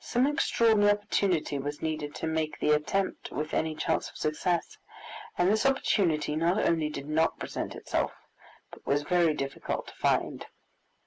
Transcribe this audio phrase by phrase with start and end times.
[0.00, 4.76] Some extraordinary opportunity was needed to make the attempt with any chance of success,
[5.38, 8.12] and this opportunity not only did not present itself,
[8.70, 10.44] but was very difficult to find.